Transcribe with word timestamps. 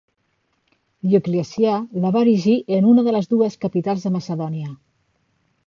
Dioclecià 1.11 1.75
la 2.05 2.13
va 2.17 2.23
erigir 2.27 2.57
en 2.79 2.89
una 2.95 3.05
de 3.09 3.15
les 3.19 3.31
dues 3.35 3.61
capitals 3.67 4.09
de 4.09 4.15
Macedònia. 4.19 4.75